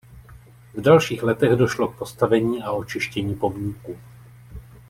V 0.73 0.81
dalších 0.81 1.23
letech 1.23 1.51
došlo 1.55 1.87
k 1.87 1.97
postavení 1.97 2.63
a 2.63 2.71
očištění 2.71 3.35
pomníků. 3.35 3.97